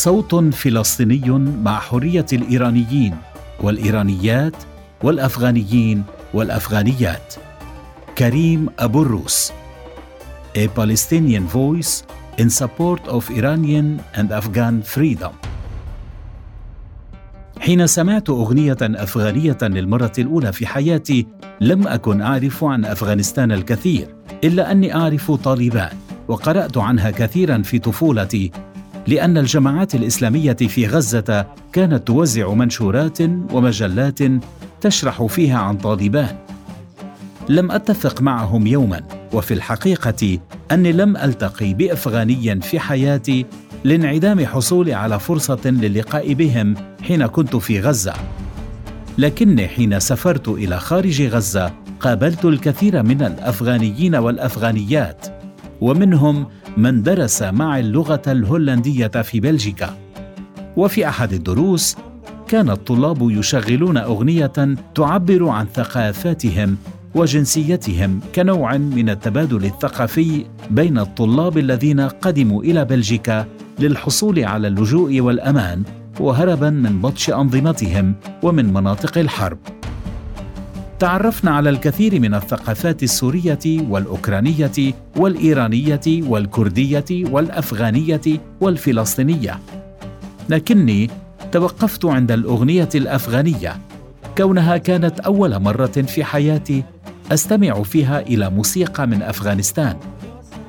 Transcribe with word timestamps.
صوت 0.00 0.34
فلسطيني 0.34 1.28
مع 1.64 1.78
حرية 1.78 2.26
الإيرانيين 2.32 3.16
والإيرانيات 3.60 4.56
والأفغانيين 5.02 6.04
والأفغانيات. 6.34 7.34
كريم 8.18 8.66
أبو 8.78 9.02
الروس 9.02 9.52
A 10.56 10.68
Palestinian 10.68 11.44
voice 11.46 12.04
in 12.38 12.48
support 12.48 13.08
of 13.08 13.30
Iranian 13.30 14.00
and 14.14 14.32
Afghan 14.32 14.82
freedom. 14.82 15.32
حين 17.60 17.86
سمعت 17.86 18.30
أغنية 18.30 18.78
أفغانية 18.82 19.58
للمرة 19.62 20.12
الأولى 20.18 20.52
في 20.52 20.66
حياتي 20.66 21.26
لم 21.60 21.88
أكن 21.88 22.20
أعرف 22.22 22.64
عن 22.64 22.84
أفغانستان 22.84 23.52
الكثير 23.52 24.14
إلا 24.44 24.72
أني 24.72 24.94
أعرف 24.94 25.30
طالبان 25.30 25.96
وقرأت 26.28 26.78
عنها 26.78 27.10
كثيرا 27.10 27.62
في 27.62 27.78
طفولتي 27.78 28.50
لأن 29.06 29.38
الجماعات 29.38 29.94
الإسلامية 29.94 30.52
في 30.52 30.86
غزة 30.86 31.46
كانت 31.72 32.06
توزع 32.06 32.54
منشورات 32.54 33.20
ومجلات 33.52 34.18
تشرح 34.80 35.22
فيها 35.22 35.58
عن 35.58 35.76
طالبان. 35.76 36.36
لم 37.48 37.70
أتفق 37.70 38.22
معهم 38.22 38.66
يوما 38.66 39.02
وفي 39.32 39.54
الحقيقة 39.54 40.38
أني 40.72 40.92
لم 40.92 41.16
ألتقي 41.16 41.74
بأفغاني 41.74 42.60
في 42.60 42.80
حياتي 42.80 43.46
لانعدام 43.84 44.46
حصولي 44.46 44.94
على 44.94 45.20
فرصة 45.20 45.60
للقاء 45.64 46.34
بهم 46.34 46.74
حين 47.02 47.26
كنت 47.26 47.56
في 47.56 47.80
غزة. 47.80 48.14
لكني 49.18 49.68
حين 49.68 50.00
سافرت 50.00 50.48
إلى 50.48 50.80
خارج 50.80 51.22
غزة 51.22 51.72
قابلت 52.00 52.44
الكثير 52.44 53.02
من 53.02 53.22
الأفغانيين 53.22 54.14
والأفغانيات 54.14 55.26
ومنهم 55.80 56.46
من 56.80 57.02
درس 57.02 57.42
معي 57.42 57.80
اللغة 57.80 58.22
الهولندية 58.26 59.06
في 59.06 59.40
بلجيكا. 59.40 59.96
وفي 60.76 61.08
أحد 61.08 61.32
الدروس 61.32 61.96
كان 62.48 62.70
الطلاب 62.70 63.30
يشغلون 63.30 63.96
أغنية 63.96 64.76
تعبر 64.94 65.48
عن 65.48 65.66
ثقافاتهم 65.74 66.76
وجنسيتهم 67.14 68.20
كنوع 68.34 68.76
من 68.76 69.10
التبادل 69.10 69.64
الثقافي 69.64 70.44
بين 70.70 70.98
الطلاب 70.98 71.58
الذين 71.58 72.00
قدموا 72.00 72.62
إلى 72.62 72.84
بلجيكا 72.84 73.46
للحصول 73.78 74.44
على 74.44 74.68
اللجوء 74.68 75.20
والأمان 75.20 75.82
وهربا 76.20 76.70
من 76.70 77.00
بطش 77.00 77.30
أنظمتهم 77.30 78.14
ومن 78.42 78.72
مناطق 78.72 79.18
الحرب. 79.18 79.58
تعرفنا 81.00 81.50
على 81.50 81.70
الكثير 81.70 82.20
من 82.20 82.34
الثقافات 82.34 83.02
السورية 83.02 83.58
والأوكرانية 83.66 84.94
والإيرانية 85.16 86.00
والكردية 86.06 87.04
والأفغانية 87.10 88.20
والفلسطينية. 88.60 89.58
لكني 90.48 91.10
توقفت 91.52 92.04
عند 92.04 92.32
الأغنية 92.32 92.88
الأفغانية. 92.94 93.76
كونها 94.38 94.76
كانت 94.76 95.20
أول 95.20 95.58
مرة 95.58 95.86
في 95.86 96.24
حياتي 96.24 96.84
أستمع 97.32 97.82
فيها 97.82 98.20
إلى 98.20 98.50
موسيقى 98.50 99.06
من 99.06 99.22
أفغانستان. 99.22 99.96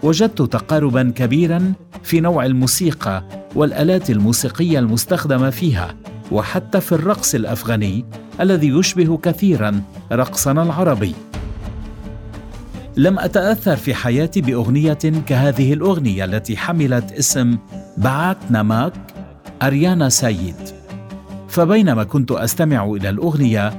وجدت 0.04 0.42
تقاربا 0.42 1.14
كبيرا 1.16 1.74
في 2.04 2.20
نوع 2.20 2.46
الموسيقى 2.46 3.24
والآلات 3.56 4.10
الموسيقية 4.10 4.80
المستخدمة 4.80 5.50
فيها. 5.50 5.96
وحتى 6.32 6.82
في 6.82 6.92
الرقص 6.92 7.36
الأفغاني 7.36 8.06
الذي 8.42 8.68
يشبه 8.68 9.18
كثيرا 9.18 9.82
رقصنا 10.12 10.64
العربي. 10.64 11.16
لم 12.98 13.20
أتأثر 13.20 13.76
في 13.76 13.94
حياتي 13.94 14.42
بأغنية 14.42 15.00
كهذه 15.28 15.74
الأغنية 15.74 16.26
التي 16.26 16.58
حملت 16.58 17.12
اسم 17.12 17.58
بعات 17.98 18.38
نماك 18.52 18.94
أريانا 19.62 20.10
سايد 20.10 20.56
فبينما 21.50 22.04
كنت 22.04 22.32
أستمع 22.32 22.86
إلى 22.86 23.10
الأغنية 23.10 23.74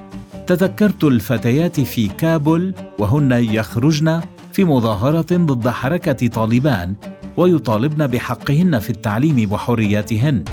تذكرت 0.47 1.05
الفتيات 1.05 1.81
في 1.81 2.09
كابل 2.09 2.75
وهن 2.99 3.33
يخرجن 3.33 4.21
في 4.53 4.65
مظاهرة 4.65 5.37
ضد 5.37 5.69
حركة 5.69 6.29
طالبان 6.29 6.95
ويطالبن 7.37 8.07
بحقهن 8.07 8.79
في 8.79 8.91
التعليم 8.91 9.53
وحرياتهن. 9.53 10.45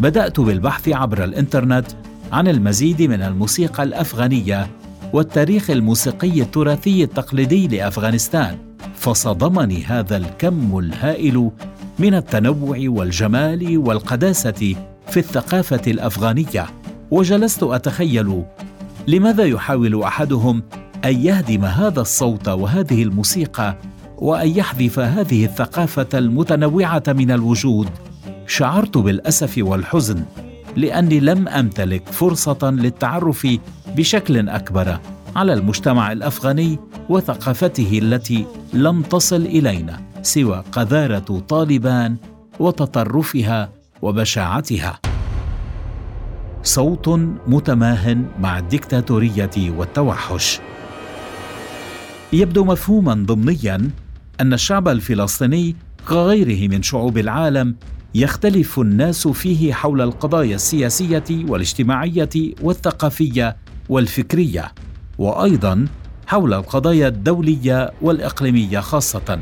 بدأت 0.00 0.40
بالبحث 0.40 0.88
عبر 0.88 1.24
الإنترنت 1.24 1.86
عن 2.34 2.48
المزيد 2.48 3.02
من 3.02 3.22
الموسيقى 3.22 3.82
الأفغانية 3.82 4.66
والتاريخ 5.12 5.70
الموسيقي 5.70 6.42
التراثي 6.42 7.04
التقليدي 7.04 7.68
لأفغانستان. 7.68 8.58
فصدمني 8.94 9.84
هذا 9.84 10.16
الكم 10.16 10.78
الهائل 10.78 11.50
من 11.98 12.14
التنوع 12.14 12.78
والجمال 12.80 13.78
والقداسة 13.78 14.74
في 15.08 15.16
الثقافة 15.16 15.80
الأفغانية. 15.86 16.66
وجلست 17.10 17.62
أتخيل 17.62 18.42
لماذا 19.06 19.44
يحاول 19.44 20.02
أحدهم 20.02 20.62
أن 21.04 21.26
يهدم 21.26 21.64
هذا 21.64 22.00
الصوت 22.00 22.48
وهذه 22.48 23.02
الموسيقى 23.02 23.76
وأن 24.18 24.48
يحذف 24.48 24.98
هذه 24.98 25.44
الثقافة 25.44 26.08
المتنوعة 26.14 27.02
من 27.08 27.30
الوجود. 27.30 27.88
شعرت 28.46 28.98
بالأسف 28.98 29.54
والحزن 29.58 30.24
لأني 30.76 31.20
لم 31.20 31.48
أمتلك 31.48 32.08
فرصة 32.08 32.70
للتعرف 32.70 33.46
بشكل 33.96 34.48
أكبر 34.48 34.98
على 35.36 35.52
المجتمع 35.52 36.12
الأفغاني 36.12 36.78
وثقافته 37.08 37.98
التي 38.02 38.46
لم 38.72 39.02
تصل 39.02 39.42
إلينا 39.42 40.00
سوى 40.22 40.64
قذارة 40.72 41.42
طالبان 41.48 42.16
وتطرفها 42.60 43.70
وبشاعتها. 44.02 45.00
صوت 46.62 47.08
متماهن 47.46 48.26
مع 48.40 48.58
الدكتاتورية 48.58 49.50
والتوحش. 49.56 50.60
يبدو 52.32 52.64
مفهوما 52.64 53.14
ضمنيا 53.14 53.90
أن 54.40 54.52
الشعب 54.52 54.88
الفلسطيني 54.88 55.76
كغيره 56.08 56.68
من 56.68 56.82
شعوب 56.82 57.18
العالم 57.18 57.76
يختلف 58.14 58.80
الناس 58.80 59.28
فيه 59.28 59.72
حول 59.72 60.00
القضايا 60.00 60.54
السياسية 60.54 61.24
والاجتماعية 61.30 62.54
والثقافية 62.62 63.56
والفكرية 63.88 64.72
وأيضا 65.18 65.86
حول 66.26 66.54
القضايا 66.54 67.08
الدولية 67.08 67.92
والإقليمية 68.02 68.80
خاصة. 68.80 69.38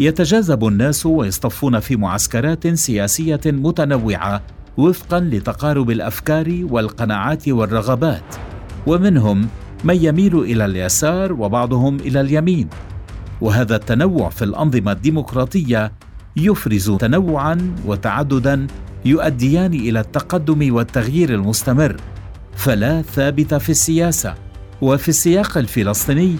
يتجاذب 0.00 0.66
الناس 0.66 1.06
ويصطفون 1.06 1.80
في 1.80 1.96
معسكرات 1.96 2.68
سياسية 2.68 3.40
متنوعة 3.46 4.42
وفقا 4.76 5.20
لتقارب 5.20 5.90
الأفكار 5.90 6.66
والقناعات 6.70 7.48
والرغبات 7.48 8.34
ومنهم 8.86 9.48
من 9.84 10.04
يميل 10.04 10.38
إلى 10.38 10.64
اليسار 10.64 11.32
وبعضهم 11.32 11.96
إلى 11.96 12.20
اليمين. 12.20 12.68
وهذا 13.40 13.76
التنوع 13.76 14.28
في 14.28 14.44
الأنظمة 14.44 14.92
الديمقراطية 14.92 15.92
يفرز 16.36 16.90
تنوعا 16.90 17.74
وتعددا 17.86 18.66
يؤديان 19.04 19.74
إلى 19.74 20.00
التقدم 20.00 20.74
والتغيير 20.74 21.34
المستمر. 21.34 21.96
فلا 22.56 23.02
ثابت 23.02 23.54
في 23.54 23.70
السياسة 23.70 24.34
وفي 24.80 25.08
السياق 25.08 25.58
الفلسطيني 25.58 26.36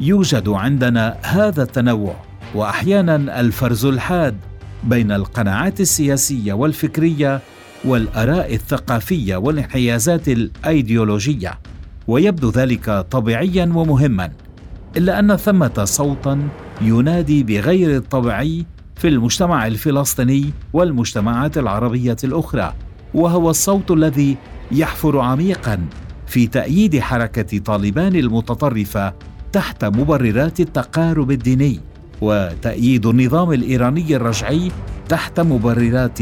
يوجد 0.00 0.48
عندنا 0.48 1.16
هذا 1.22 1.62
التنوع 1.62 2.16
واحيانا 2.54 3.40
الفرز 3.40 3.86
الحاد 3.86 4.36
بين 4.84 5.12
القناعات 5.12 5.80
السياسية 5.80 6.52
والفكرية 6.52 7.40
والآراء 7.84 8.54
الثقافية 8.54 9.36
والانحيازات 9.36 10.28
الأيديولوجية. 10.28 11.58
ويبدو 12.06 12.50
ذلك 12.50 12.90
طبيعيا 12.90 13.72
ومهما 13.74 14.32
إلا 14.96 15.18
أن 15.18 15.36
ثمة 15.36 15.84
صوتا 15.84 16.48
ينادي 16.80 17.42
بغير 17.42 17.96
الطبيعي 17.96 18.66
في 18.96 19.08
المجتمع 19.08 19.66
الفلسطيني 19.66 20.50
والمجتمعات 20.72 21.58
العربية 21.58 22.16
الأخرى 22.24 22.74
وهو 23.14 23.50
الصوت 23.50 23.90
الذي 23.90 24.36
يحفر 24.72 25.18
عميقا 25.18 25.86
في 26.26 26.46
تأييد 26.46 27.00
حركة 27.00 27.58
طالبان 27.58 28.16
المتطرفة 28.16 29.14
تحت 29.52 29.84
مبررات 29.84 30.60
التقارب 30.60 31.30
الديني 31.30 31.80
وتأييد 32.20 33.06
النظام 33.06 33.52
الإيراني 33.52 34.16
الرجعي 34.16 34.72
تحت 35.08 35.40
مبررات 35.40 36.18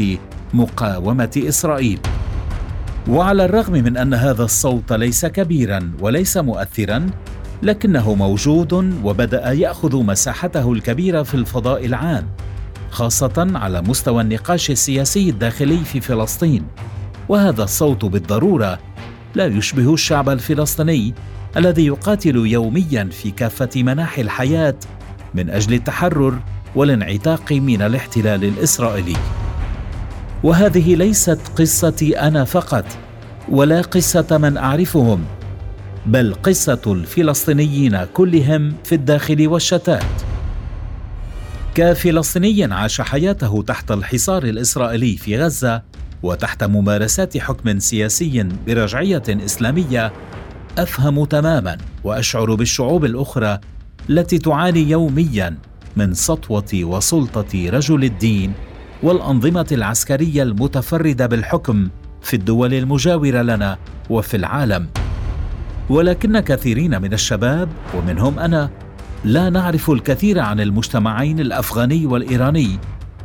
مقاومة 0.53 1.43
إسرائيل. 1.47 1.99
وعلى 3.09 3.45
الرغم 3.45 3.73
من 3.73 3.97
أن 3.97 4.13
هذا 4.13 4.43
الصوت 4.43 4.93
ليس 4.93 5.25
كبيرا 5.25 5.91
وليس 5.99 6.37
مؤثرا، 6.37 7.09
لكنه 7.63 8.15
موجود 8.15 8.73
وبدأ 9.03 9.51
يأخذ 9.51 10.03
مساحته 10.03 10.73
الكبيرة 10.73 11.23
في 11.23 11.33
الفضاء 11.33 11.85
العام، 11.85 12.27
خاصة 12.91 13.47
على 13.55 13.81
مستوى 13.81 14.21
النقاش 14.21 14.71
السياسي 14.71 15.29
الداخلي 15.29 15.77
في 15.77 16.01
فلسطين. 16.01 16.65
وهذا 17.29 17.63
الصوت 17.63 18.05
بالضرورة 18.05 18.79
لا 19.35 19.45
يشبه 19.45 19.93
الشعب 19.93 20.29
الفلسطيني 20.29 21.13
الذي 21.57 21.85
يقاتل 21.85 22.35
يوميا 22.35 23.09
في 23.11 23.31
كافة 23.31 23.69
مناحي 23.75 24.21
الحياة 24.21 24.75
من 25.33 25.49
أجل 25.49 25.73
التحرر 25.73 26.39
والانعتاق 26.75 27.51
من 27.51 27.81
الاحتلال 27.81 28.43
الإسرائيلي 28.43 29.17
وهذه 30.43 30.95
ليست 30.95 31.39
قصتي 31.55 32.19
أنا 32.19 32.43
فقط 32.43 32.85
ولا 33.49 33.81
قصة 33.81 34.37
من 34.37 34.57
أعرفهم 34.57 35.23
بل 36.05 36.35
قصة 36.43 36.81
الفلسطينيين 36.87 38.05
كلهم 38.13 38.73
في 38.83 38.95
الداخل 38.95 39.47
والشتات 39.47 40.30
كفلسطيني 41.75 42.73
عاش 42.73 43.01
حياته 43.01 43.63
تحت 43.67 43.91
الحصار 43.91 44.43
الإسرائيلي 44.43 45.17
في 45.17 45.37
غزة 45.37 45.83
وتحت 46.23 46.63
ممارسات 46.63 47.37
حكم 47.37 47.79
سياسي 47.79 48.47
برجعية 48.67 49.23
إسلامية 49.29 50.13
أفهم 50.77 51.25
تماما 51.25 51.77
وأشعر 52.03 52.55
بالشعوب 52.55 53.05
الأخرى 53.05 53.59
التي 54.09 54.37
تعاني 54.37 54.89
يوميا 54.89 55.57
من 55.95 56.13
سطوة 56.13 56.69
وسلطة 56.73 57.69
رجل 57.69 58.03
الدين 58.03 58.53
والأنظمة 59.03 59.67
العسكرية 59.71 60.43
المتفردة 60.43 61.25
بالحكم 61.25 61.89
في 62.21 62.35
الدول 62.35 62.73
المجاورة 62.73 63.41
لنا 63.41 63.77
وفي 64.09 64.37
العالم. 64.37 64.87
ولكن 65.89 66.39
كثيرين 66.39 67.01
من 67.01 67.13
الشباب 67.13 67.69
ومنهم 67.95 68.39
أنا 68.39 68.69
لا 69.23 69.49
نعرف 69.49 69.91
الكثير 69.91 70.39
عن 70.39 70.59
المجتمعين 70.59 71.39
الأفغاني 71.39 72.05
والإيراني 72.05 72.79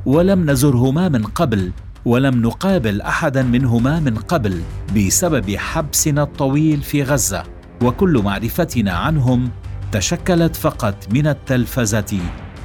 ولم 0.07 0.51
نزرهما 0.51 1.09
من 1.09 1.23
قبل 1.23 1.73
ولم 2.05 2.43
نقابل 2.43 3.01
أحدا 3.01 3.43
منهما 3.43 4.01
من 4.01 4.15
قبل 4.15 4.63
بسبب 4.97 5.57
حبسنا 5.57 6.23
الطويل 6.23 6.83
في 6.83 7.03
غزة 7.03 7.43
وكل 7.83 8.23
معرفتنا 8.25 8.93
عنهم 8.93 9.51
تشكلت 9.93 10.57
فقط 10.57 10.95
من 11.13 11.27
التلفزة 11.27 12.19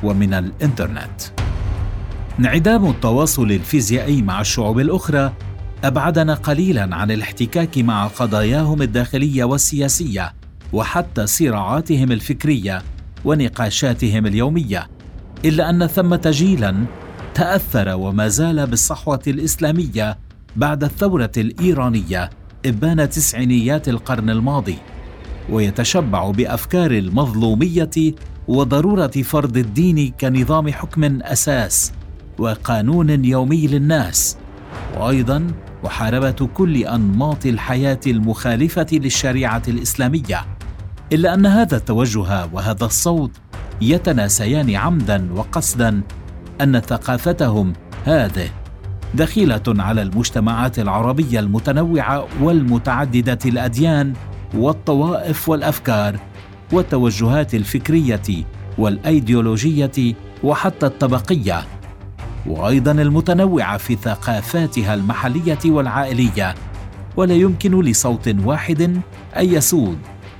ومن 0.03 0.33
الإنترنت. 0.33 1.21
انعدام 2.39 2.89
التواصل 2.89 3.51
الفيزيائي 3.51 4.21
مع 4.21 4.41
الشعوب 4.41 4.79
الأخرى 4.79 5.33
أبعدنا 5.83 6.33
قليلا 6.33 6.95
عن 6.95 7.11
الاحتكاك 7.11 7.77
مع 7.77 8.07
قضاياهم 8.07 8.81
الداخلية 8.81 9.43
والسياسية 9.43 10.33
وحتى 10.73 11.27
صراعاتهم 11.27 12.11
الفكرية 12.11 12.81
ونقاشاتهم 13.25 14.25
اليومية 14.25 14.87
إلا 15.45 15.69
أن 15.69 15.87
ثمه 15.87 16.21
جيلا 16.25 16.85
تأثر 17.33 17.95
وما 17.95 18.27
زال 18.27 18.67
بالصحوة 18.67 19.21
الإسلامية 19.27 20.17
بعد 20.55 20.83
الثورة 20.83 21.31
الإيرانية 21.37 22.29
إبان 22.65 23.09
تسعينيات 23.09 23.89
القرن 23.89 24.29
الماضي 24.29 24.77
ويتشبع 25.49 26.31
بأفكار 26.31 26.91
المظلومية 26.91 27.89
وضرورة 28.47 29.07
فرض 29.07 29.57
الدين 29.57 30.11
كنظام 30.21 30.71
حكم 30.71 31.21
أساس 31.21 31.91
وقانون 32.39 33.25
يومي 33.25 33.67
للناس. 33.67 34.37
وأيضا 34.97 35.47
محاربه 35.83 36.49
كل 36.53 36.77
أنماط 36.77 37.45
الحياة 37.45 37.99
المخالفة 38.07 38.87
للشريعة 38.91 39.63
الإسلامية 39.67 40.45
إلا 41.13 41.33
أن 41.33 41.45
هذا 41.45 41.77
التوجه 41.77 42.45
وهذا 42.53 42.85
الصوت 42.85 43.31
يتناسيان 43.81 44.75
عمدا 44.75 45.33
وقصدا 45.33 46.01
أن 46.61 46.79
ثقافتهم 46.79 47.73
هذه 48.05 48.49
دخيلة 49.13 49.63
على 49.67 50.01
المجتمعات 50.01 50.79
العربية 50.79 51.39
المتنوعة 51.39 52.27
والمتعددة 52.41 53.39
الأديان 53.45 54.13
والطوائف 54.53 55.49
والأفكار 55.49 56.19
والتوجهات 56.71 57.55
الفكرية 57.55 58.45
والأيديولوجية 58.77 60.15
وحتى 60.43 60.85
الطبقية 60.85 61.63
وأيضا 62.47 62.91
المتنوعة 62.91 63.77
في 63.77 63.95
ثقافاتها 63.95 64.93
المحلية 64.93 65.59
والعائلية. 65.65 66.55
ولا 67.15 67.33
يمكن 67.33 67.81
لصوت 67.81 68.35
واحد 68.45 68.81
أن 69.37 69.45
يسود. 69.45 69.97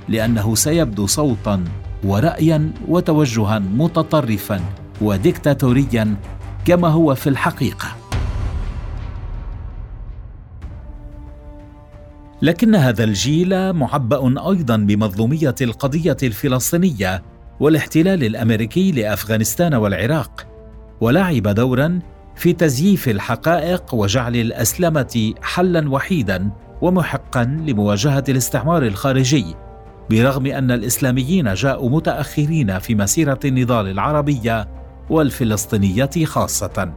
لأنه 0.08 0.54
سيبدو 0.54 1.06
صوتا 1.06 1.64
ورايا 2.04 2.70
وتوجها 2.88 3.58
متطرفا 3.58 4.60
وديكتاتوريا 5.00 6.16
كما 6.64 6.88
هو 6.88 7.14
في 7.14 7.28
الحقيقة. 7.28 7.88
لكن 12.42 12.74
هذا 12.74 13.04
الجيل 13.04 13.72
معبأ 13.72 14.50
أيضا 14.50 14.76
بمظلومية 14.76 15.54
القضية 15.60 16.16
الفلسطينية 16.22 17.22
والاحتلال 17.60 18.24
الأمريكي 18.24 18.92
لأفغانستان 18.92 19.74
والعراق 19.74 20.46
ولعب 21.00 21.42
دورا 21.42 21.98
في 22.36 22.52
تزييف 22.52 23.08
الحقائق 23.08 23.94
وجعل 23.94 24.36
الأسلمة 24.36 25.34
حلا 25.42 25.90
وحيدا 25.90 26.50
ومحقا 26.82 27.44
لمواجهة 27.44 28.24
الاستعمار 28.28 28.82
الخارجي. 28.82 29.44
برغم 30.12 30.46
أن 30.46 30.70
الإسلاميين 30.70 31.54
جاءوا 31.54 31.90
متأخرين 31.90 32.78
في 32.78 32.94
مسيرة 32.94 33.40
النضال 33.44 33.88
العربية 33.88 34.68
والفلسطينية 35.10 36.10
خاصة. 36.24 36.92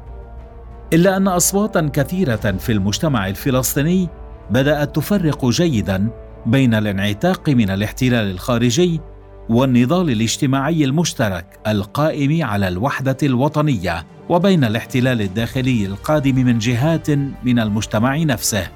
إلا 0.93 1.17
أن 1.17 1.27
أصواتا 1.27 1.89
كثيرة 1.93 2.35
في 2.35 2.71
المجتمع 2.71 3.27
الفلسطيني 3.27 4.09
بدأت 4.51 4.95
تفرق 4.95 5.45
جيدا 5.45 6.09
بين 6.45 6.73
الانعتاق 6.73 7.49
من 7.49 7.69
الاحتلال 7.69 8.31
الخارجي 8.31 9.01
والنضال 9.49 10.09
الاجتماعي 10.09 10.85
المشترك 10.85 11.59
القائم 11.67 12.43
على 12.43 12.67
الوحدة 12.67 13.17
الوطنية 13.23 14.05
وبين 14.29 14.63
الاحتلال 14.63 15.21
الداخلي 15.21 15.85
القادم 15.85 16.35
من 16.35 16.59
جهات 16.59 17.09
من 17.43 17.59
المجتمع 17.59 18.17
نفسه. 18.17 18.67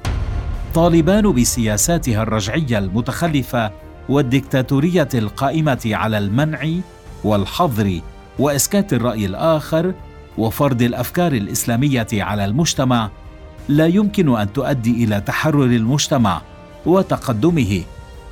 طالبان 0.73 1.31
بسياساتها 1.31 2.23
الرجعية 2.23 2.77
المتخلفة 2.77 3.88
والديكتاتوريه 4.09 5.09
القائمة 5.13 5.81
على 5.85 6.17
المنع 6.17 6.59
والحظر 7.23 8.01
وإسكات 8.39 8.93
الرأي 8.93 9.25
الآخر 9.25 9.93
وفرض 10.37 10.81
الأفكار 10.81 11.31
الإسلامية 11.31 12.07
على 12.13 12.45
المجتمع 12.45 13.09
لا 13.67 13.85
يمكن 13.85 14.37
أن 14.37 14.53
تؤدي 14.53 15.03
إلى 15.03 15.21
تحرر 15.21 15.63
المجتمع 15.63 16.41
وتقدمه 16.85 17.81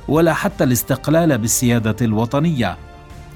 ولا 0.08 0.34
حتى 0.34 0.64
الاستقلال 0.64 1.38
بالسيادة 1.38 1.96
الوطنية 2.02 2.76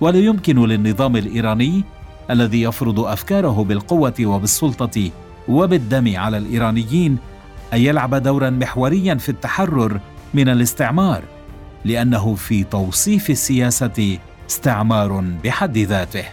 ولا 0.01 0.19
يمكن 0.19 0.67
للنظام 0.67 1.17
الإيراني 1.17 1.85
الذي 2.31 2.63
يفرض 2.63 3.01
أفكاره 3.01 3.65
بالقوة 3.65 4.15
وبالسلطة 4.21 5.11
وبالدم 5.49 6.17
على 6.17 6.39
الإيرانيين 6.39 7.19
أن 7.73 7.79
يلعب 7.79 8.15
دورا 8.15 8.51
محوريا 8.51 9.15
في 9.15 9.29
التحرر 9.29 10.01
من 10.35 10.49
الاستعمار. 10.49 11.23
لأنه 11.85 12.35
في 12.35 12.65
توصيف 12.65 13.31
السياسة 13.31 14.19
استعمار 14.51 15.25
بحد 15.45 15.79
ذاته. 15.79 16.25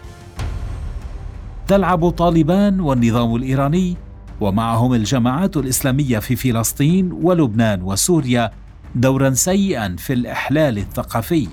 تلعب 1.67 2.09
طالبان 2.09 2.79
والنظام 2.79 3.35
الإيراني 3.35 3.97
ومعهم 4.41 4.93
الجماعات 4.93 5.57
الإسلامية 5.57 6.19
في 6.19 6.35
فلسطين 6.35 7.11
ولبنان 7.11 7.81
وسوريا 7.81 8.51
دورا 8.95 9.29
سيئا 9.29 9.95
في 9.99 10.13
الإحلال 10.13 10.77
الثقافي. 10.77 11.47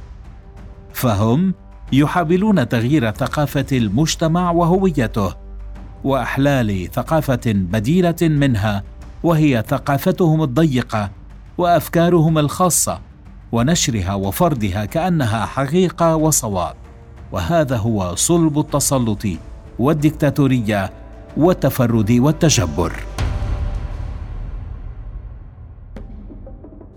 فهم 0.92 1.54
يحاولون 1.92 2.68
تغيير 2.68 3.10
ثقافة 3.10 3.66
المجتمع 3.72 4.50
وهويته 4.50 5.34
وإحلال 6.04 6.88
ثقافة 6.92 7.40
بديلة 7.46 8.16
منها 8.22 8.82
وهي 9.22 9.64
ثقافتهم 9.68 10.42
الضيقة 10.42 11.10
وأفكارهم 11.58 12.38
الخاصة. 12.38 13.00
ونشرها 13.52 14.14
وفرضها 14.14 14.84
كأنها 14.84 15.46
حقيقة 15.46 16.16
وصواب. 16.16 16.74
وهذا 17.32 17.76
هو 17.76 18.14
صلب 18.14 18.58
التسلط 18.58 19.26
والديكتاتوريه 19.78 20.90
والتفرد 21.36 22.10
والتجبر. 22.10 22.92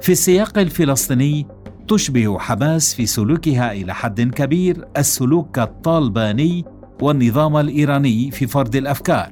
في 0.02 0.12
السياق 0.12 0.58
الفلسطيني 0.58 1.48
تشبه 1.88 2.40
حماس 2.40 2.94
في 2.94 3.06
سلوكها 3.06 3.72
إلى 3.72 3.96
حد 3.96 4.22
كبير 4.22 4.88
السلوك 4.98 5.60
الطالباني 5.60 6.66
والنظام 7.02 7.58
الإيراني 7.58 8.32
في 8.32 8.48
فرض 8.48 8.76
الأفكار. 8.76 9.32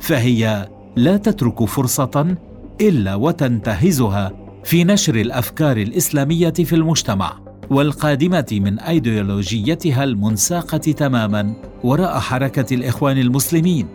فهي 0.00 0.68
لا 0.96 1.16
تترك 1.16 1.64
فرصة 1.64 2.36
إلا 2.80 3.14
وتنتهزها 3.14 4.45
في 4.66 4.84
نشر 4.84 5.14
الأفكار 5.14 5.76
الإسلامية 5.76 6.50
في 6.50 6.74
المجتمع 6.74 7.38
والقادمة 7.70 8.46
من 8.52 8.78
أيديولوجيتها 8.78 10.04
المنساقة 10.04 10.78
تماما 10.78 11.54
وراء 11.84 12.18
حركة 12.18 12.74
الإخوان 12.74 13.18
المسلمين. 13.18 13.88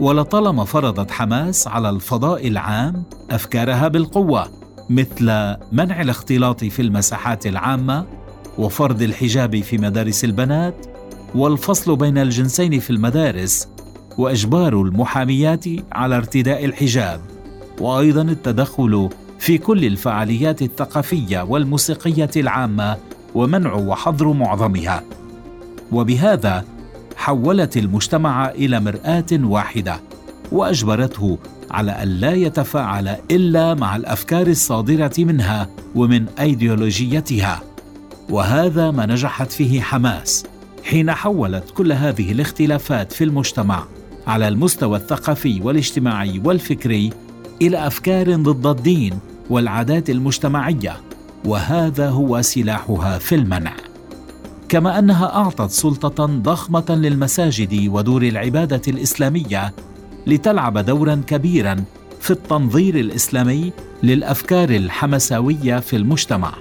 ولطالما 0.00 0.64
فرضت 0.64 1.10
حماس 1.10 1.68
على 1.68 1.90
الفضاء 1.90 2.48
العام 2.48 3.04
أفكارها 3.30 3.88
بالقوة 3.88 4.48
مثل 4.90 5.56
منع 5.72 6.00
الاختلاط 6.00 6.64
في 6.64 6.82
المساحات 6.82 7.46
العامة 7.46 8.06
وفرض 8.58 9.02
الحجاب 9.02 9.60
في 9.60 9.78
مدارس 9.78 10.24
البنات 10.24 10.86
والفصل 11.34 11.96
بين 11.96 12.18
الجنسين 12.18 12.80
في 12.80 12.90
المدارس 12.90 13.68
وإجبار 14.18 14.80
المحاميات 14.80 15.64
على 15.92 16.16
ارتداء 16.16 16.64
الحجاب. 16.64 17.20
وأيضا 17.80 18.22
التدخل 18.22 19.08
في 19.44 19.58
كل 19.58 19.84
الفعاليات 19.84 20.62
الثقافية 20.62 21.42
والموسيقية 21.42 22.30
العامة 22.36 22.96
ومنع 23.34 23.74
وحظر 23.74 24.32
معظمها. 24.32 25.02
وبهذا 25.92 26.64
حولت 27.16 27.76
المجتمع 27.76 28.50
إلى 28.50 28.80
مرآة 28.80 29.26
واحدة 29.32 30.00
وأجبرته 30.52 31.38
على 31.70 31.92
أن 31.92 32.08
لا 32.08 32.32
يتفاعل 32.32 33.16
إلا 33.30 33.74
مع 33.74 33.96
الأفكار 33.96 34.46
الصادرة 34.46 35.12
منها 35.18 35.68
ومن 35.94 36.28
أيديولوجيتها. 36.40 37.62
وهذا 38.30 38.90
ما 38.90 39.06
نجحت 39.06 39.52
فيه 39.52 39.80
حماس 39.80 40.44
حين 40.84 41.12
حولت 41.12 41.70
كل 41.70 41.92
هذه 41.92 42.32
الاختلافات 42.32 43.12
في 43.12 43.24
المجتمع 43.24 43.84
على 44.26 44.48
المستوى 44.48 44.98
الثقافي 44.98 45.60
والاجتماعي 45.60 46.40
والفكري 46.44 47.10
إلى 47.62 47.86
أفكار 47.86 48.36
ضد 48.36 48.66
الدين 48.66 49.33
والعادات 49.50 50.10
المجتمعية 50.10 50.96
وهذا 51.44 52.08
هو 52.08 52.42
سلاحها 52.42 53.18
في 53.18 53.34
المنع. 53.34 53.72
كما 54.68 54.98
أنها 54.98 55.36
أعطت 55.36 55.70
سلطة 55.70 56.26
ضخمة 56.26 56.84
للمساجد 56.88 57.88
ودور 57.88 58.22
العبادة 58.22 58.82
الإسلامية 58.88 59.74
لتلعب 60.26 60.78
دورا 60.78 61.22
كبيرا 61.26 61.84
في 62.20 62.30
التنظير 62.30 62.94
الإسلامي 62.94 63.72
للأفكار 64.02 64.70
الحمساوية 64.70 65.80
في 65.80 65.96
المجتمع. 65.96 66.52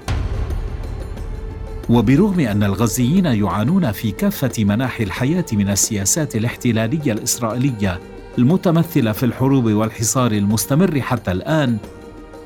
وبرغم 1.89 2.39
أن 2.39 2.63
الغزيين 2.63 3.25
يعانون 3.25 3.91
في 3.91 4.11
كافة 4.11 4.63
مناحي 4.63 5.03
الحياة 5.03 5.45
من 5.53 5.69
السياسات 5.69 6.35
الاحتلالية 6.35 7.11
الإسرائيلية 7.11 7.99
المتمثلة 8.37 9.11
في 9.11 9.25
الحروب 9.25 9.65
والحصار 9.65 10.31
المستمر 10.31 11.01
حتى 11.01 11.31
الآن 11.31 11.77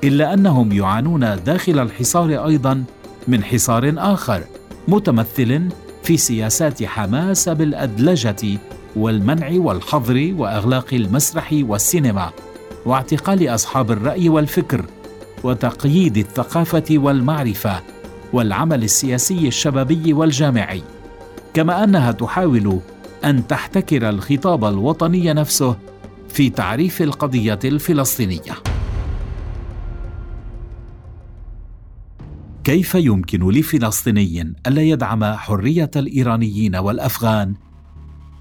إلا 0.03 0.33
أنهم 0.33 0.71
يعانون 0.71 1.43
داخل 1.45 1.79
الحصار 1.79 2.45
أيضا 2.45 2.83
من 3.27 3.43
حصار 3.43 3.93
آخر 3.97 4.43
متمثل 4.87 5.69
في 6.03 6.17
سياسات 6.17 6.83
حماس 6.83 7.49
بالأدلجة 7.49 8.59
والمنع 8.95 9.49
والحظر 9.51 10.33
وإغلاق 10.37 10.93
المسرح 10.93 11.49
والسينما 11.61 12.31
واعتقال 12.85 13.49
أصحاب 13.49 13.91
الرأي 13.91 14.29
والفكر 14.29 14.85
وتقييد 15.43 16.17
الثقافة 16.17 16.85
والمعرفة 16.91 17.81
والعمل 18.33 18.83
السياسي 18.83 19.47
الشبابي 19.47 20.13
والجامعي. 20.13 20.83
كما 21.53 21.83
أنها 21.83 22.11
تحاول 22.11 22.79
أن 23.25 23.47
تحتكر 23.47 24.09
الخطاب 24.09 24.65
الوطني 24.65 25.33
نفسه 25.33 25.75
في 26.29 26.49
تعريف 26.49 27.01
القضية 27.01 27.59
الفلسطينية. 27.65 28.76
كيف 32.67 32.95
يمكن 32.95 33.49
لفلسطيني 33.49 34.53
الا 34.67 34.81
يدعم 34.81 35.23
حرية 35.23 35.91
الإيرانيين 35.95 36.75
والأفغان؟ 36.75 37.53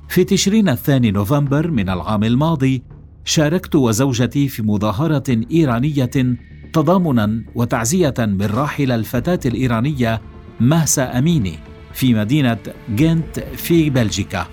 في 0.08 0.24
تشرين 0.24 0.68
الثاني 0.68 1.10
نوفمبر 1.10 1.70
من 1.70 1.88
العام 1.88 2.24
الماضي 2.24 2.82
شاركت 3.24 3.74
وزوجتي 3.74 4.48
في 4.48 4.62
مظاهرة 4.62 5.40
إيرانية 5.50 6.36
تضامنا 6.72 7.44
وتعزية 7.54 8.14
بالراحله 8.18 8.94
الفتاة 8.94 9.40
الإيرانية 9.46 10.20
مهسا 10.60 11.18
أميني 11.18 11.58
في 11.92 12.14
مدينة 12.14 12.58
جنت 12.88 13.40
في 13.40 13.90
بلجيكا. 13.90 14.46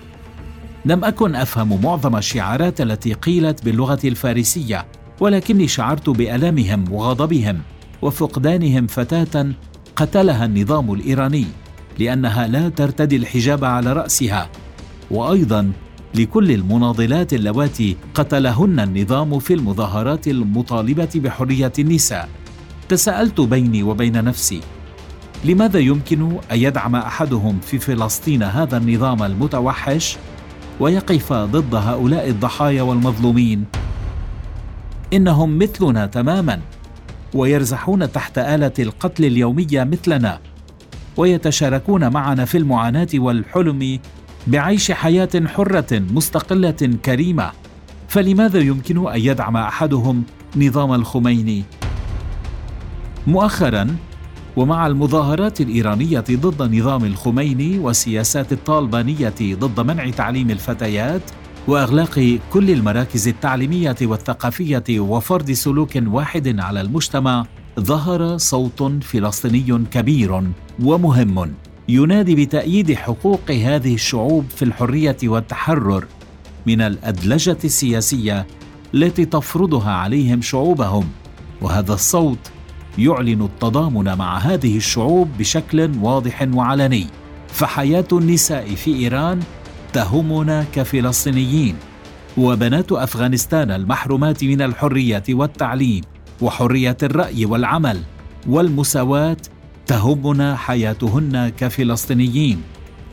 لم 0.84 1.04
أكن 1.04 1.34
أفهم 1.34 1.82
معظم 1.82 2.16
الشعارات 2.16 2.80
التي 2.80 3.12
قيلت 3.12 3.64
باللغة 3.64 4.00
الفارسية 4.04 4.86
ولكني 5.20 5.68
شعرت 5.68 6.10
بألامهم 6.10 6.92
وغضبهم. 6.92 7.60
وفقدانهم 8.02 8.86
فتاة 8.86 9.46
قتلها 9.96 10.44
النظام 10.44 10.92
الإيراني 10.92 11.46
لأنها 11.98 12.46
لا 12.46 12.68
ترتدي 12.68 13.16
الحجاب 13.16 13.64
على 13.64 13.92
رأسها. 13.92 14.50
وأيضا 15.10 15.72
لكل 16.14 16.52
المناضلات 16.52 17.34
اللواتي 17.34 17.96
قتلهن 18.14 18.80
النظام 18.80 19.38
في 19.38 19.54
المظاهرات 19.54 20.28
المطالبة 20.28 21.08
بحرية 21.14 21.72
النساء. 21.78 22.28
تساءلت 22.88 23.40
بيني 23.40 23.82
وبين 23.82 24.24
نفسي 24.24 24.60
لماذا 25.44 25.78
يمكن 25.78 26.38
أن 26.52 26.58
يدعم 26.58 26.96
أحدهم 26.96 27.58
في 27.60 27.78
فلسطين 27.78 28.42
هذا 28.42 28.76
النظام 28.76 29.22
المتوحش؟ 29.22 30.16
ويقف 30.80 31.32
ضد 31.32 31.74
هؤلاء 31.74 32.28
الضحايا 32.28 32.82
والمظلومين. 32.82 33.64
إنهم 35.12 35.58
مثلنا 35.58 36.06
تماما. 36.06 36.60
ويرزحون 37.34 38.12
تحت 38.12 38.38
آلة 38.38 38.72
القتل 38.78 39.24
اليومية 39.24 39.84
مثلنا 39.84 40.40
ويتشاركون 41.16 42.08
معنا 42.12 42.44
في 42.44 42.58
المعاناة 42.58 43.08
والحلم 43.14 43.98
بعيش 44.46 44.92
حياة 44.92 45.46
حرة 45.46 45.86
مستقلة 45.92 46.70
كريمة. 47.04 47.50
فلماذا 48.08 48.60
يمكن 48.60 49.08
أن 49.08 49.20
يدعم 49.20 49.56
أحدهم 49.56 50.24
نظام 50.56 50.92
الخميني؟ 50.92 51.64
مؤخرا 53.26 53.96
ومع 54.56 54.86
المظاهرات 54.86 55.60
الإيرانية 55.60 56.24
ضد 56.30 56.76
نظام 56.76 57.04
الخميني 57.04 57.78
والسياسات 57.78 58.52
الطالبانية 58.52 59.34
ضد 59.42 59.80
منع 59.80 60.10
تعليم 60.10 60.50
الفتيات 60.50 61.22
وأغلاق 61.68 62.38
كل 62.52 62.70
المراكز 62.70 63.28
التعليمية 63.28 63.96
والثقافية 64.02 64.84
وفرض 64.90 65.50
سلوك 65.50 65.90
واحد 66.06 66.60
على 66.60 66.80
المجتمع 66.80 67.46
ظهر 67.80 68.36
صوت 68.36 68.82
فلسطيني 68.82 69.84
كبير 69.92 70.42
ومهم 70.82 71.54
ينادي 71.88 72.34
بتأييد 72.34 72.94
حقوق 72.94 73.50
هذه 73.50 73.94
الشعوب 73.94 74.44
في 74.56 74.64
الحرية 74.64 75.16
والتحرر 75.24 76.04
من 76.66 76.80
الأدلجة 76.80 77.58
السياسية 77.64 78.46
التي 78.94 79.24
تفرضها 79.24 79.90
عليهم 79.90 80.42
شعوبهم. 80.42 81.08
وهذا 81.62 81.94
الصوت 81.94 82.38
يعلن 82.98 83.42
التضامن 83.42 84.18
مع 84.18 84.38
هذه 84.38 84.76
الشعوب 84.76 85.28
بشكل 85.38 85.90
واضح 86.02 86.48
وعلني. 86.54 87.06
فحياة 87.48 88.08
النساء 88.12 88.74
في 88.74 88.94
إيران 88.96 89.40
تهمنا 89.94 90.64
كفلسطينيين 90.72 91.76
وبنات 92.36 92.92
أفغانستان 92.92 93.70
المحرومات 93.70 94.44
من 94.44 94.62
الحرية 94.62 95.22
والتعليم 95.28 96.02
وحرية 96.40 96.96
الرأي 97.02 97.44
والعمل 97.44 98.02
والمساواة 98.46 99.36
تهمنا 99.86 100.56
حياتهن 100.56 101.48
كفلسطينيين 101.48 102.62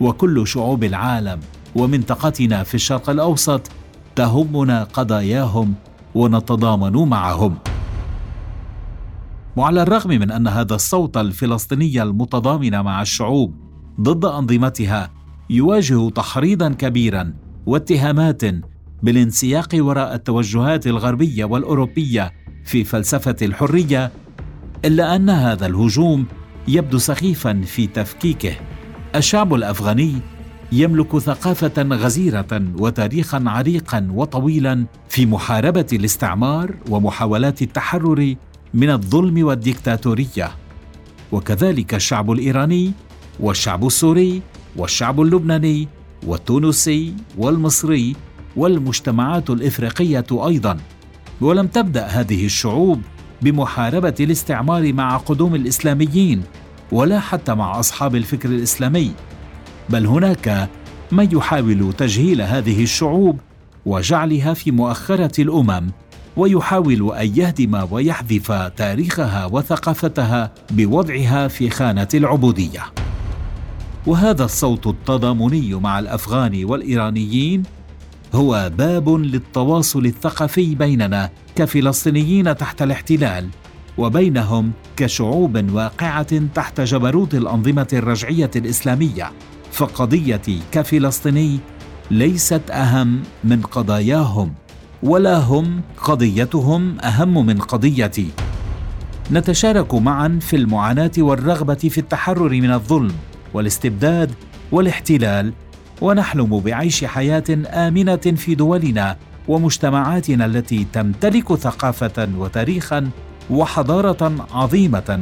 وكل 0.01 0.47
شعوب 0.47 0.83
العالم 0.83 1.39
ومنطقتنا 1.75 2.63
في 2.63 2.75
الشرق 2.75 3.09
الأوسط 3.09 3.61
تهمنا 4.15 4.83
قضاياهم 4.83 5.73
ونتضامن 6.15 7.09
معهم. 7.09 7.57
وعلى 9.55 9.81
الرغم 9.81 10.09
من 10.09 10.31
أن 10.31 10.47
هذا 10.47 10.75
الصوت 10.75 11.17
الفلسطيني 11.17 12.03
المتضامن 12.03 12.81
مع 12.81 13.01
الشعوب 13.01 13.55
ضد 14.01 14.25
أنظمتها 14.25 15.20
يواجه 15.51 16.09
تحريضا 16.09 16.69
كبيرا 16.69 17.33
واتهامات 17.65 18.41
بالانسياق 19.03 19.69
وراء 19.73 20.13
التوجهات 20.15 20.87
الغربية 20.87 21.45
والأوروبية 21.45 22.31
في 22.65 22.83
فلسفة 22.83 23.35
الحرية 23.41 24.11
إلا 24.85 25.15
أن 25.15 25.29
هذا 25.29 25.65
الهجوم 25.65 26.25
يبدو 26.67 26.97
سخيفا 26.97 27.61
في 27.65 27.87
تفكيكه. 27.87 28.53
الشعب 29.15 29.53
الأفغاني 29.53 30.13
يملك 30.71 31.17
ثقافة 31.17 31.83
غزيرة 31.83 32.61
وتاريخا 32.77 33.43
عريقا 33.47 34.07
وطويلا 34.13 34.85
في 35.09 35.25
محاربة 35.25 35.87
الاستعمار 35.93 36.75
ومحاولات 36.89 37.61
التحرر 37.61 38.35
من 38.73 38.89
الظلم 38.89 39.45
والديكتاتورية. 39.45 40.51
وكذلك 41.31 41.93
الشعب 41.93 42.31
الإيراني 42.31 42.91
والشعب 43.39 43.87
السوري 43.87 44.41
والشعب 44.75 45.21
اللبناني 45.21 45.87
والتونسي 46.27 47.13
والمصري 47.37 48.15
والمجتمعات 48.55 49.49
الإفريقية 49.49 50.25
أيضا. 50.31 50.77
ولم 51.41 51.67
تبدأ 51.67 52.05
هذه 52.05 52.45
الشعوب 52.45 53.01
بمحاربة 53.41 54.15
الاستعمار 54.19 54.93
مع 54.93 55.17
قدوم 55.17 55.55
الإسلاميين 55.55 56.43
ولا 56.91 57.19
حتى 57.19 57.55
مع 57.55 57.79
أصحاب 57.79 58.15
الفكر 58.15 58.49
الإسلامي. 58.49 59.11
بل 59.89 60.05
هناك 60.05 60.69
من 61.11 61.29
يحاول 61.31 61.93
تجهيل 61.93 62.41
هذه 62.41 62.83
الشعوب 62.83 63.39
وجعلها 63.85 64.53
في 64.53 64.71
مؤخرة 64.71 65.41
الأمم 65.41 65.91
ويحاول 66.37 67.13
أن 67.13 67.31
يهدم 67.35 67.87
ويحذف 67.91 68.51
تاريخها 68.51 69.45
وثقافتها 69.45 70.51
بوضعها 70.71 71.47
في 71.47 71.69
خانة 71.69 72.07
العبودية. 72.13 73.00
وهذا 74.07 74.45
الصوت 74.45 74.87
التضامني 74.87 75.75
مع 75.75 75.99
الأفغان 75.99 76.65
والإيرانيين 76.65 77.63
هو 78.33 78.71
باب 78.77 79.09
للتواصل 79.09 80.05
الثقافي 80.05 80.75
بيننا 80.75 81.29
كفلسطينيين 81.55 82.57
تحت 82.57 82.81
الاحتلال 82.81 83.49
وبينهم 83.97 84.71
كشعوب 84.97 85.71
واقعة 85.73 86.47
تحت 86.55 86.81
جبروت 86.81 87.35
الأنظمة 87.35 87.87
الرجعية 87.93 88.51
الإسلامية. 88.55 89.31
فقضيتي 89.71 90.59
كفلسطيني 90.71 91.59
ليست 92.11 92.61
أهم 92.71 93.21
من 93.43 93.61
قضاياهم 93.61 94.53
ولا 95.03 95.37
هم 95.37 95.81
قضيتهم 95.97 96.99
أهم 96.99 97.45
من 97.45 97.57
قضيتي. 97.57 98.27
نتشارك 99.31 99.93
معا 99.93 100.39
في 100.41 100.55
المعاناة 100.55 101.11
والرغبة 101.17 101.73
في 101.73 101.97
التحرر 101.97 102.49
من 102.49 102.71
الظلم. 102.71 103.11
والاستبداد 103.53 104.31
والاحتلال 104.71 105.53
ونحلم 106.01 106.59
بعيش 106.59 107.05
حياة 107.05 107.43
آمنة 107.67 108.15
في 108.15 108.55
دولنا 108.55 109.17
ومجتمعاتنا 109.47 110.45
التي 110.45 110.87
تمتلك 110.93 111.55
ثقافة 111.55 112.29
وتاريخا 112.37 113.09
وحضارة 113.49 114.47
عظيمة 114.53 115.19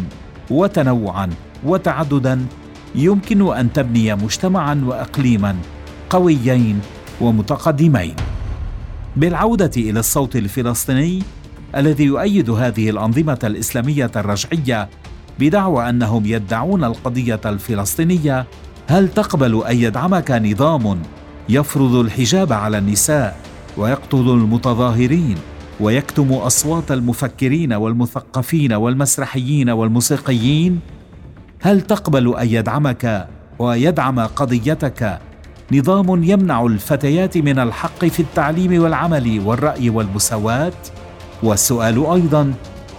وتنوعا 0.52 1.30
وتعددا 1.66 2.46
يمكن 2.96 3.54
أن 3.54 3.74
تبني 3.74 4.16
مجتمعا 4.16 4.82
واقليما 4.86 5.56
قويين 6.10 6.82
ومتقدمين. 7.22 8.16
بالعودة 9.16 9.72
إلى 9.78 10.00
الصوت 10.00 10.36
الفلسطيني 10.36 11.24
الذي 11.76 12.04
يؤيد 12.04 12.50
هذه 12.50 12.90
الأنظمة 12.90 13.40
الإسلامية 13.44 14.12
الرجعية 14.16 14.90
بدعوى 15.40 15.90
أنهم 15.90 16.26
يدعون 16.26 16.84
القضية 16.84 17.42
الفلسطينية 17.46 18.46
هل 18.88 19.10
تقبل 19.10 19.64
أن 19.64 19.78
يدعمك 19.78 20.32
نظام 20.32 21.02
يفرض 21.50 21.96
الحجاب 21.96 22.54
على 22.54 22.78
النساء 22.78 23.38
ويقتل 23.78 24.30
المتظاهرين 24.30 25.38
ويكتم 25.80 26.34
أصوات 26.34 26.92
المفكرين 26.92 27.74
والمثقفين 27.74 28.74
والمسرحيين 28.74 29.70
والموسيقيين؟ 29.70 30.80
هل 31.62 31.82
تقبل 31.82 32.36
أن 32.36 32.48
يدعمك 32.48 33.28
ويدعم 33.60 34.20
قضيتك 34.20 35.20
نظام 35.72 36.24
يمنع 36.24 36.66
الفتيات 36.66 37.38
من 37.38 37.60
الحق 37.60 38.06
في 38.06 38.20
التعليم 38.20 38.84
والعمل 38.84 39.42
والرأي 39.46 39.90
والمساواة؟ 39.90 40.74
والسؤال 41.44 42.06
أيضا 42.06 42.54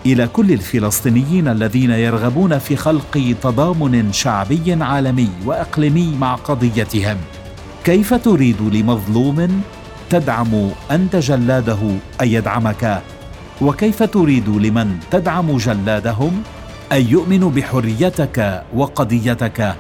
إلى 0.07 0.27
كل 0.27 0.53
الفلسطينيين 0.53 1.49
الذين 1.49 1.91
يرغبون 1.91 2.59
في 2.59 2.77
خلق 2.77 3.35
تضامن 3.43 4.13
شعبي 4.13 4.73
عالمي 4.73 5.29
وإقليمي 5.47 6.17
مع 6.17 6.35
قضيتهم. 6.35 7.17
كيف 7.85 8.15
تريد 8.15 8.63
لمظلوم 8.63 9.63
تدعم 10.11 10.71
انت 10.91 11.17
جلاده 11.17 11.79
أن 12.21 12.29
يدعمك؟ 12.29 13.03
وكيف 13.61 14.03
تريد 14.03 14.49
لمن 14.49 14.99
تدعم 15.11 15.57
جلادهم 15.57 16.43
أن 16.93 17.07
يؤمنوا 17.07 17.51
بحريتك 17.51 18.65
وقضيتك؟ 18.75 19.77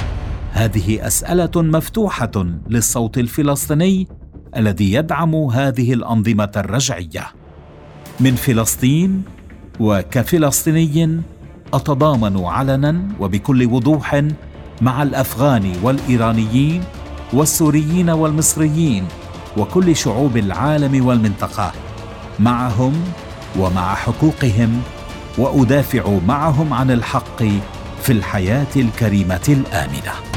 هذه 0.53 1.07
أسئلة 1.07 1.51
مفتوحة 1.57 2.47
للصوت 2.69 3.19
الفلسطيني 3.19 4.09
الذي 4.57 4.93
يدعم 4.93 5.35
هذه 5.35 5.93
الأنظمة 5.93 6.53
الرجعية. 6.57 7.27
من 8.21 8.35
فلسطين 8.35 9.23
وكفلسطيني 9.81 11.21
أتضامن 11.75 12.45
علنا 12.45 13.03
وبكل 13.21 13.67
وضوح 13.67 14.23
مع 14.81 15.03
الأفغان 15.03 15.73
والإيرانيين 15.83 16.85
والسوريين 17.33 18.11
والمصريين 18.11 19.05
وكل 19.57 19.97
شعوب 19.97 20.37
العالم 20.37 21.07
والمنطقة 21.07 21.73
معهم 22.39 22.93
ومع 23.59 23.95
حقوقهم 23.95 24.83
وأدافع 25.39 26.19
معهم 26.27 26.73
عن 26.73 26.91
الحق 26.91 27.43
في 28.03 28.13
الحياة 28.13 28.67
الكريمة 28.77 29.47
الآمنة. 29.49 30.30